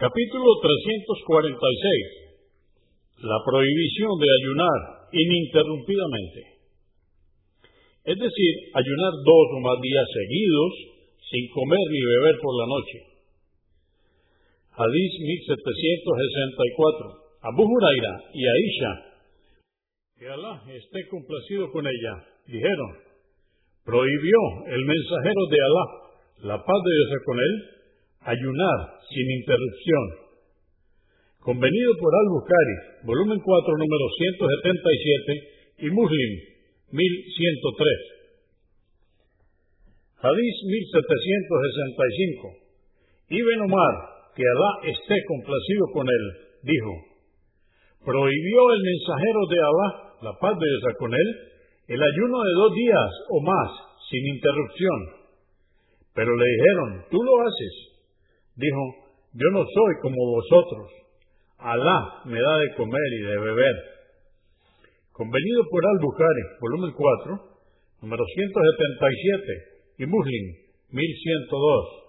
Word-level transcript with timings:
Capítulo 0.00 0.48
346. 0.64 3.20
La 3.20 3.36
prohibición 3.44 4.16
de 4.16 4.32
ayunar 4.32 5.12
ininterrumpidamente. 5.12 6.40
Es 8.08 8.16
decir, 8.16 8.52
ayunar 8.80 9.12
dos 9.12 9.46
o 9.52 9.60
más 9.60 9.76
días 9.84 10.08
seguidos 10.08 11.04
sin 11.28 11.44
comer 11.52 11.84
ni 11.92 12.00
beber 12.00 12.40
por 12.40 12.48
la 12.48 12.72
noche. 12.72 12.96
Hadís 14.72 15.12
1764. 15.20 17.52
Abu 17.52 17.68
Huraira 17.68 18.24
y 18.32 18.40
Aisha, 18.40 19.20
que 20.16 20.32
Alá 20.32 20.64
esté 20.64 21.12
complacido 21.12 21.68
con 21.72 21.84
ella, 21.84 22.24
dijeron, 22.48 23.04
prohibió 23.84 24.64
el 24.64 24.80
mensajero 24.80 25.44
de 25.44 25.60
Alá, 25.60 25.84
la 26.56 26.56
paz 26.56 26.80
de 26.88 26.88
Dios 26.88 27.20
con 27.26 27.36
él, 27.36 27.79
ayunar 28.20 28.78
sin 29.08 29.26
interrupción. 29.40 30.30
Convenido 31.40 31.92
por 31.98 32.12
Al-Bukhari, 32.14 32.76
volumen 33.04 33.40
4, 33.40 33.76
número 33.76 34.06
177 34.16 35.88
y 35.88 35.90
Muslim 35.90 36.30
1103. 36.92 38.20
Hadís 40.20 40.56
1765. 40.68 42.60
Ibn 43.30 43.60
Omar, 43.62 43.94
que 44.36 44.44
Alá 44.44 44.92
esté 44.92 45.16
complacido 45.24 45.86
con 45.94 46.04
él, 46.04 46.24
dijo, 46.60 46.92
prohibió 48.04 48.60
el 48.74 48.82
mensajero 48.84 49.40
de 49.48 49.58
Alá, 49.64 49.88
la 50.20 50.32
paz 50.38 50.58
de 50.60 50.66
Dios 50.66 50.94
con 50.98 51.14
él, 51.14 51.28
el 51.88 52.02
ayuno 52.02 52.36
de 52.36 52.52
dos 52.52 52.74
días 52.74 53.10
o 53.30 53.40
más, 53.40 53.70
sin 54.10 54.26
interrupción. 54.26 54.98
Pero 56.12 56.36
le 56.36 56.44
dijeron, 56.44 57.04
tú 57.10 57.16
lo 57.22 57.40
haces. 57.40 57.89
Dijo, 58.60 58.82
yo 59.32 59.48
no 59.52 59.64
soy 59.64 59.92
como 60.02 60.20
vosotros. 60.36 60.92
Alá 61.58 62.22
me 62.26 62.40
da 62.40 62.58
de 62.58 62.74
comer 62.76 63.08
y 63.18 63.22
de 63.22 63.38
beber. 63.38 63.76
Convenido 65.12 65.64
por 65.70 65.80
Al-Bukhari, 65.86 66.42
volumen 66.60 66.92
4, 66.92 67.40
número 68.02 68.24
177 68.24 69.70
y 69.98 70.06
Muslim 70.06 70.44
1102. 70.90 71.99